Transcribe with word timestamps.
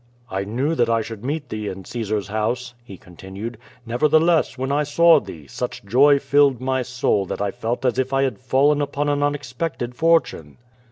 "I 0.31 0.45
knew 0.45 0.73
that 0.73 0.89
I 0.89 1.03
should 1.03 1.23
meet 1.23 1.49
thee 1.49 1.67
in 1.67 1.85
Caesar's 1.85 2.29
house,'* 2.29 2.73
he 2.83 2.97
continued. 2.97 3.59
^'Nevertheless, 3.87 4.57
when 4.57 4.71
I 4.71 4.81
saw 4.81 5.19
thee, 5.19 5.45
such 5.45 5.85
joy 5.85 6.17
filled 6.17 6.59
my 6.59 6.81
soul 6.81 7.27
that 7.27 7.39
I 7.39 7.51
felt 7.51 7.85
as 7.85 7.99
if 7.99 8.11
I 8.11 8.23
had 8.23 8.39
fallen 8.39 8.81
upon 8.81 9.09
an 9.09 9.21
unexpected 9.21 9.93
for 9.93 10.19
tune." 10.19 10.57